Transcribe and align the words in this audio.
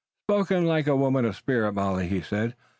"Spoken 0.27 0.65
like 0.65 0.87
a 0.87 0.95
woman 0.95 1.25
of 1.25 1.35
spirit, 1.35 1.73
Molly," 1.73 2.07
he 2.07 2.21
said. 2.21 2.55